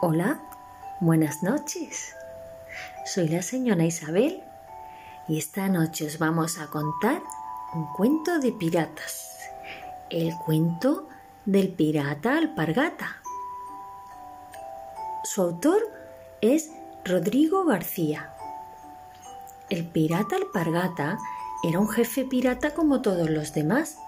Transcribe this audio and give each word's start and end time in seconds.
Hola, 0.00 0.38
buenas 1.00 1.42
noches. 1.42 2.14
Soy 3.04 3.26
la 3.26 3.42
señora 3.42 3.84
Isabel 3.84 4.44
y 5.26 5.38
esta 5.38 5.68
noche 5.68 6.06
os 6.06 6.20
vamos 6.20 6.60
a 6.60 6.68
contar 6.68 7.20
un 7.74 7.84
cuento 7.94 8.38
de 8.38 8.52
piratas. 8.52 9.36
El 10.08 10.36
cuento 10.36 11.08
del 11.46 11.70
pirata 11.70 12.38
alpargata. 12.38 13.16
Su 15.24 15.42
autor 15.42 15.82
es 16.42 16.70
Rodrigo 17.04 17.64
García. 17.64 18.32
El 19.68 19.84
pirata 19.84 20.36
alpargata 20.36 21.18
era 21.64 21.80
un 21.80 21.88
jefe 21.88 22.24
pirata 22.24 22.70
como 22.70 23.02
todos 23.02 23.28
los 23.28 23.52
demás. 23.52 23.98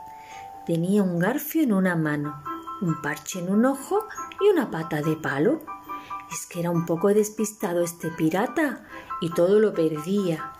Tenía 0.66 1.02
un 1.02 1.18
garfio 1.18 1.64
en 1.64 1.72
una 1.72 1.96
mano, 1.96 2.40
un 2.80 3.02
parche 3.02 3.40
en 3.40 3.50
un 3.50 3.64
ojo 3.64 4.06
y 4.40 4.50
una 4.50 4.70
pata 4.70 5.02
de 5.02 5.16
palo. 5.16 5.60
Es 6.32 6.46
que 6.46 6.60
era 6.60 6.70
un 6.70 6.86
poco 6.86 7.08
despistado 7.08 7.82
este 7.82 8.08
pirata 8.08 8.84
y 9.20 9.30
todo 9.30 9.58
lo 9.58 9.74
perdía. 9.74 10.52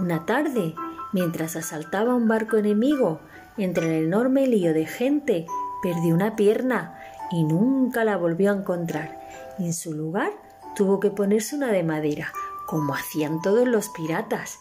Una 0.00 0.26
tarde, 0.26 0.74
mientras 1.12 1.56
asaltaba 1.56 2.14
un 2.14 2.28
barco 2.28 2.56
enemigo 2.56 3.20
entre 3.56 3.98
el 3.98 4.04
enorme 4.06 4.46
lío 4.46 4.72
de 4.72 4.86
gente, 4.86 5.46
perdió 5.82 6.14
una 6.14 6.36
pierna 6.36 6.98
y 7.30 7.44
nunca 7.44 8.04
la 8.04 8.16
volvió 8.16 8.50
a 8.50 8.56
encontrar. 8.56 9.18
en 9.58 9.74
su 9.74 9.92
lugar 9.92 10.30
tuvo 10.76 11.00
que 11.00 11.10
ponerse 11.10 11.56
una 11.56 11.72
de 11.72 11.82
madera, 11.82 12.32
como 12.66 12.94
hacían 12.94 13.42
todos 13.42 13.66
los 13.66 13.88
piratas. 13.88 14.60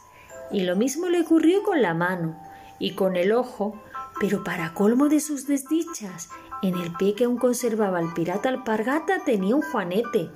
Y 0.52 0.62
lo 0.62 0.76
mismo 0.76 1.10
le 1.10 1.22
ocurrió 1.22 1.62
con 1.62 1.82
la 1.84 1.94
mano 1.94 2.36
y 2.80 2.96
con 2.96 3.16
el 3.16 3.32
ojo, 3.32 3.80
pero 4.20 4.44
para 4.44 4.74
colmo 4.74 5.10
de 5.10 5.20
sus 5.20 5.46
desdichas, 5.46 6.30
en 6.62 6.76
el 6.76 6.92
pie 6.94 7.14
que 7.14 7.26
aún 7.26 7.38
conservaba 7.38 8.00
el 8.00 8.14
pirata 8.14 8.50
alpargata 8.50 9.24
tenía 9.26 9.56
un 9.56 9.62
juanete, 9.62 10.30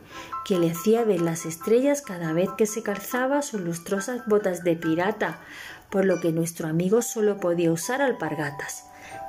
que 0.46 0.60
le 0.60 0.72
hacía 0.72 1.04
ver 1.04 1.22
las 1.22 1.46
estrellas 1.46 2.02
cada 2.02 2.32
vez 2.34 2.50
que 2.58 2.66
se 2.66 2.84
calzaba 2.84 3.42
sus 3.42 3.62
lustrosas 3.62 4.26
botas 4.28 4.64
de 4.64 4.76
pirata, 4.76 5.40
por 5.90 6.06
lo 6.06 6.20
que 6.20 6.32
nuestro 6.32 6.68
amigo 6.68 7.02
solo 7.02 7.38
podía 7.38 7.72
usar 7.72 8.02
alpargatas. 8.02 8.86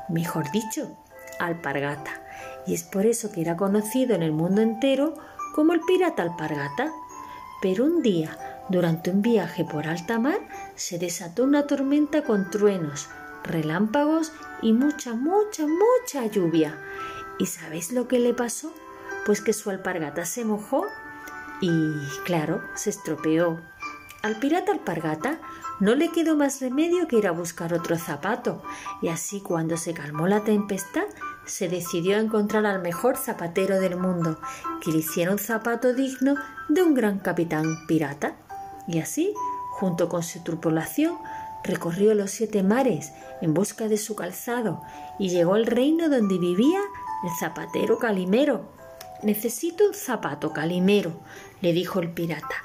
Mejor 0.09 0.51
dicho, 0.53 0.97
alpargata. 1.41 2.23
Y 2.67 2.75
es 2.75 2.83
por 2.83 3.07
eso 3.07 3.33
que 3.33 3.41
era 3.41 3.57
conocido 3.57 4.15
en 4.15 4.23
el 4.23 4.33
mundo 4.33 4.61
entero 4.61 5.15
como 5.55 5.73
el 5.73 5.81
pirata 5.81 6.23
alpargata. 6.23 6.93
Pero 7.61 7.85
un 7.85 8.03
día, 8.03 8.65
durante 8.69 9.11
un 9.11 9.23
viaje 9.23 9.65
por 9.65 9.87
alta 9.87 10.19
mar, 10.19 10.41
se 10.75 10.99
desató 10.99 11.45
una 11.45 11.67
tormenta 11.67 12.23
con 12.23 12.51
truenos, 12.51 13.09
relámpagos 13.45 14.33
y 14.61 14.73
mucha, 14.73 15.15
mucha, 15.15 15.65
mucha 15.67 16.27
lluvia. 16.27 16.79
¿Y 17.39 17.47
sabéis 17.47 17.93
lo 17.93 18.09
que 18.09 18.19
le 18.19 18.35
pasó? 18.35 18.73
Pues 19.27 19.41
que 19.41 19.53
su 19.53 19.71
alpargata 19.71 20.25
se 20.25 20.45
mojó 20.45 20.87
y, 21.61 21.71
claro, 22.25 22.63
se 22.75 22.91
estropeó. 22.91 23.61
Al 24.23 24.39
pirata 24.39 24.73
alpargata 24.73 25.41
no 25.81 25.95
le 25.95 26.11
quedó 26.11 26.37
más 26.37 26.61
remedio 26.61 27.09
que 27.09 27.17
ir 27.17 27.27
a 27.27 27.33
buscar 27.33 27.75
otro 27.75 27.99
zapato, 27.99 28.63
y 29.01 29.09
así 29.09 29.41
cuando 29.41 29.77
se 29.77 29.95
calmó 29.95 30.29
la 30.29 30.45
tempestad, 30.45 31.07
se 31.45 31.69
decidió 31.69 32.17
a 32.17 32.21
encontrar 32.21 32.67
al 32.67 32.81
mejor 32.81 33.17
zapatero 33.17 33.81
del 33.81 33.97
mundo, 33.97 34.39
que 34.81 34.93
le 34.93 34.99
hiciera 34.99 35.33
un 35.33 35.39
zapato 35.39 35.93
digno 35.93 36.37
de 36.69 36.83
un 36.83 36.95
gran 36.95 37.19
capitán 37.19 37.87
pirata. 37.89 38.37
Y 38.87 39.01
así, 39.01 39.35
junto 39.73 40.09
con 40.09 40.23
su 40.23 40.43
tripulación, 40.45 41.19
recorrió 41.65 42.15
los 42.15 42.31
siete 42.31 42.63
mares 42.63 43.13
en 43.41 43.55
busca 43.55 43.89
de 43.89 43.99
su 43.99 44.17
calzado 44.17 44.83
y 45.19 45.29
llegó 45.29 45.55
al 45.55 45.67
reino 45.67 46.09
donde 46.09 46.39
vivía 46.39 46.81
el 47.25 47.31
zapatero 47.39 47.99
Calimero. 47.99 48.73
Necesito 49.23 49.87
un 49.87 49.95
zapato, 49.95 50.53
Calimero, 50.53 51.13
le 51.61 51.73
dijo 51.73 52.01
el 52.01 52.11
pirata. 52.11 52.57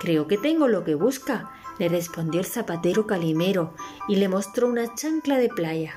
Creo 0.00 0.26
que 0.26 0.38
tengo 0.38 0.68
lo 0.68 0.84
que 0.84 0.94
busca, 0.94 1.50
le 1.78 1.88
respondió 1.88 2.40
el 2.40 2.46
zapatero 2.46 3.06
Calimero 3.06 3.74
y 4.08 4.16
le 4.16 4.28
mostró 4.28 4.68
una 4.68 4.94
chancla 4.94 5.36
de 5.36 5.48
playa. 5.48 5.94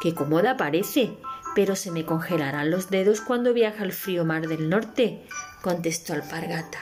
Qué 0.00 0.14
cómoda 0.14 0.56
parece, 0.56 1.16
pero 1.54 1.76
se 1.76 1.90
me 1.90 2.04
congelarán 2.04 2.70
los 2.70 2.90
dedos 2.90 3.20
cuando 3.20 3.54
viaja 3.54 3.82
al 3.82 3.92
frío 3.92 4.24
mar 4.24 4.48
del 4.48 4.68
norte, 4.68 5.26
contestó 5.62 6.12
Alpargata. 6.12 6.78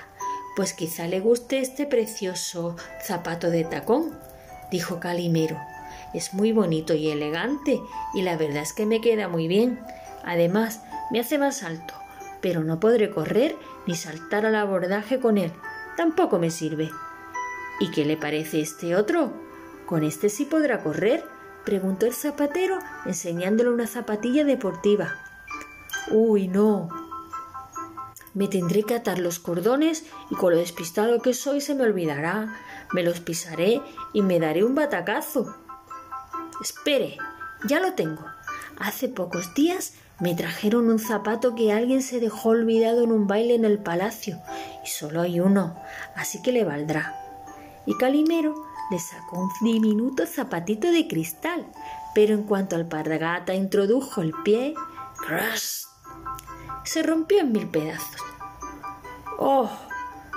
Pues 0.57 0.73
quizá 0.73 1.07
le 1.07 1.21
guste 1.21 1.59
este 1.59 1.87
precioso 1.87 2.77
zapato 3.05 3.51
de 3.51 3.65
tacón 3.65 4.13
dijo 4.75 4.99
Calimero. 4.99 5.57
Es 6.15 6.35
muy 6.35 6.51
bonito 6.51 6.95
y 6.95 7.09
elegante, 7.09 7.81
y 8.13 8.23
la 8.23 8.37
verdad 8.37 8.65
es 8.65 8.73
que 8.73 8.87
me 8.87 9.01
queda 9.01 9.29
muy 9.29 9.47
bien. 9.47 9.79
Además, 10.25 10.83
me 11.13 11.21
hace 11.21 11.39
más 11.39 11.63
alto, 11.63 11.95
pero 12.41 12.65
no 12.65 12.81
podré 12.81 13.09
correr 13.09 13.55
ni 13.87 13.95
saltar 13.95 14.45
al 14.47 14.57
abordaje 14.57 15.21
con 15.21 15.39
él. 15.39 15.53
Tampoco 15.97 16.41
me 16.41 16.51
sirve. 16.51 16.91
¿Y 17.79 17.93
qué 17.93 18.05
le 18.05 18.17
parece 18.17 18.61
este 18.61 18.97
otro? 18.97 19.33
¿Con 19.87 20.03
este 20.03 20.29
sí 20.29 20.45
podrá 20.45 20.83
correr? 20.83 21.23
preguntó 21.65 22.07
el 22.07 22.13
zapatero, 22.13 22.81
enseñándole 23.07 23.71
una 23.71 23.87
zapatilla 23.87 24.45
deportiva. 24.45 25.15
Uy, 26.11 26.49
no. 26.49 26.89
Me 28.35 28.49
tendré 28.49 28.83
que 28.83 28.95
atar 28.95 29.19
los 29.19 29.39
cordones 29.39 30.05
y 30.31 30.35
con 30.35 30.53
lo 30.53 30.59
despistado 30.59 31.23
que 31.23 31.35
soy 31.35 31.61
se 31.61 31.75
me 31.75 31.85
olvidará 31.85 32.55
me 32.93 33.03
los 33.03 33.21
pisaré 33.21 33.83
y 34.13 34.23
me 34.23 34.39
daré 34.39 34.65
un 34.65 34.75
batacazo. 34.75 35.57
Espere, 36.61 37.17
ya 37.69 37.81
lo 37.81 37.95
tengo. 37.95 38.25
Hace 38.79 39.09
pocos 39.09 39.53
días 39.55 39.95
me 40.21 40.35
trajeron 40.35 40.91
un 40.91 41.01
zapato 41.01 41.57
que 41.57 41.73
alguien 41.73 42.03
se 42.03 42.21
dejó 42.21 42.51
olvidado 42.51 43.03
en 43.03 43.11
un 43.11 43.27
baile 43.27 43.57
en 43.57 43.65
el 43.65 43.79
palacio, 43.79 44.39
y 44.85 44.89
solo 44.89 45.23
hay 45.23 45.41
uno, 45.41 45.75
así 46.15 46.41
que 46.41 46.53
le 46.53 46.63
valdrá. 46.63 47.17
Y 47.87 47.97
Calimero 47.97 48.55
le 48.93 48.99
sacó 49.01 49.41
un 49.41 49.51
diminuto 49.61 50.25
zapatito 50.27 50.93
de 50.93 51.09
cristal, 51.09 51.67
pero 52.15 52.35
en 52.35 52.45
cuanto 52.45 52.77
al 52.77 52.87
pargata 52.87 53.55
introdujo 53.55 54.21
el 54.21 54.33
pie, 54.45 54.75
¡crash! 55.19 55.83
Se 56.85 57.03
rompió 57.03 57.41
en 57.41 57.53
mil 57.53 57.69
pedazos. 57.69 58.21
¡Oh! 59.39 59.71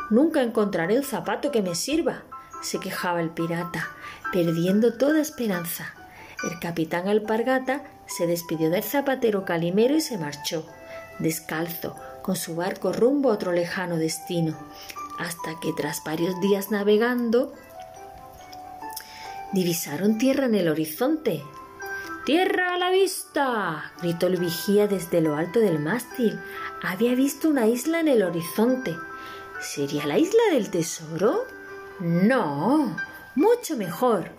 Nunca 0.09 0.41
encontraré 0.41 0.97
un 0.97 1.03
zapato 1.03 1.52
que 1.52 1.62
me 1.62 1.75
sirva, 1.75 2.24
se 2.62 2.80
quejaba 2.80 3.22
el 3.22 3.30
pirata, 3.30 3.88
perdiendo 4.31 4.97
toda 4.97 5.19
esperanza. 5.19 5.94
El 6.50 6.59
capitán 6.59 7.07
Alpargata 7.07 7.84
se 8.06 8.25
despidió 8.25 8.69
del 8.69 8.84
zapatero 8.84 9.44
Calimero 9.44 9.96
y 9.96 10.02
se 10.02 10.18
marchó, 10.18 10.66
descalzo, 11.19 11.96
con 12.22 12.36
su 12.36 12.56
barco 12.56 12.94
rumbo 12.94 13.31
a 13.31 13.34
otro 13.34 13.52
lejano 13.52 13.97
destino, 13.97 14.57
hasta 15.19 15.59
que 15.59 15.74
tras 15.74 16.03
varios 16.03 16.40
días 16.41 16.72
navegando, 16.72 17.53
divisaron 19.53 20.18
tierra 20.18 20.46
en 20.46 20.56
el 20.56 20.69
horizonte. 20.69 21.44
¡Tierra 22.27 22.73
a 22.73 22.77
la 22.77 22.89
vista! 22.89 23.93
gritó 24.01 24.27
el 24.27 24.35
vigía 24.35 24.85
desde 24.85 25.21
lo 25.21 25.38
alto 25.38 25.61
del 25.61 25.79
mástil. 25.79 26.38
Había 26.83 27.15
visto 27.15 27.47
una 27.47 27.67
isla 27.67 28.01
en 28.01 28.09
el 28.09 28.21
horizonte. 28.21 28.97
¿Sería 29.61 30.05
la 30.05 30.17
isla 30.17 30.41
del 30.51 30.69
tesoro? 30.69 31.45
No, 32.01 32.97
mucho 33.35 33.77
mejor. 33.77 34.31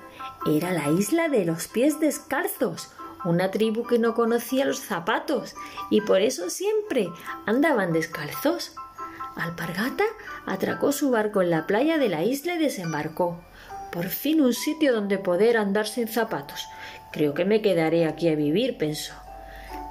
Era 0.45 0.73
la 0.73 0.91
isla 0.91 1.31
de 1.31 1.47
los 1.47 1.67
pies 1.67 1.99
descalzos, 1.99 2.91
una 3.25 3.51
tribu 3.51 3.87
que 3.87 3.99
no 3.99 4.13
conocía 4.13 4.67
los 4.67 4.81
zapatos 4.81 5.55
y 5.89 6.03
por 6.03 6.21
eso 6.21 6.51
siempre 6.51 7.09
andaban 7.47 7.95
descalzos. 7.95 8.75
Alpargata 9.35 10.05
atracó 10.45 10.93
su 10.93 11.11
barco 11.11 11.41
en 11.41 11.49
la 11.49 11.67
playa 11.67 11.97
de 11.97 12.11
la 12.11 12.23
isla 12.23 12.57
y 12.57 12.59
desembarcó. 12.59 13.41
Por 13.93 14.09
fin 14.09 14.41
un 14.41 14.53
sitio 14.53 14.93
donde 14.93 15.19
poder 15.19 15.57
andar 15.57 15.87
sin 15.87 16.09
zapatos. 16.09 16.69
Creo 17.13 17.35
que 17.35 17.45
me 17.45 17.63
quedaré 17.63 18.07
aquí 18.07 18.29
a 18.29 18.35
vivir, 18.35 18.77
pensó. 18.77 19.15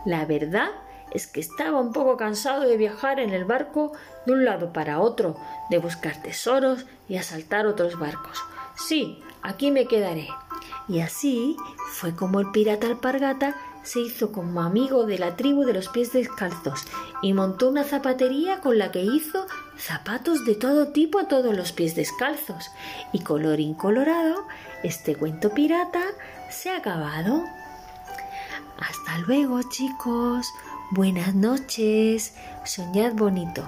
La 0.05 0.25
verdad 0.25 0.69
es 1.11 1.27
que 1.27 1.39
estaba 1.39 1.79
un 1.79 1.93
poco 1.93 2.17
cansado 2.17 2.61
de 2.61 2.77
viajar 2.77 3.19
en 3.19 3.31
el 3.31 3.45
barco 3.45 3.93
de 4.25 4.33
un 4.33 4.45
lado 4.45 4.73
para 4.73 4.99
otro, 4.99 5.35
de 5.69 5.79
buscar 5.79 6.21
tesoros 6.21 6.85
y 7.09 7.17
asaltar 7.17 7.65
otros 7.65 7.97
barcos. 7.97 8.37
Sí, 8.75 9.21
aquí 9.41 9.71
me 9.71 9.87
quedaré. 9.87 10.27
Y 10.87 10.99
así 10.99 11.57
fue 11.91 12.15
como 12.15 12.39
el 12.39 12.51
pirata 12.51 12.87
alpargata 12.87 13.55
se 13.87 14.01
hizo 14.01 14.33
como 14.33 14.61
amigo 14.61 15.05
de 15.05 15.17
la 15.17 15.37
tribu 15.37 15.63
de 15.63 15.73
los 15.73 15.87
pies 15.87 16.11
descalzos 16.11 16.83
y 17.21 17.31
montó 17.33 17.69
una 17.69 17.85
zapatería 17.85 18.59
con 18.59 18.77
la 18.77 18.91
que 18.91 19.01
hizo 19.01 19.47
zapatos 19.77 20.43
de 20.45 20.55
todo 20.55 20.89
tipo 20.89 21.19
a 21.19 21.29
todos 21.29 21.55
los 21.55 21.71
pies 21.71 21.95
descalzos. 21.95 22.69
Y 23.13 23.19
color 23.19 23.61
incolorado, 23.61 24.45
este 24.83 25.15
cuento 25.15 25.51
pirata 25.51 26.03
se 26.51 26.69
ha 26.69 26.77
acabado. 26.77 27.43
Hasta 28.77 29.19
luego 29.25 29.61
chicos. 29.63 30.47
Buenas 30.91 31.33
noches. 31.33 32.33
Soñad 32.65 33.13
bonito. 33.13 33.67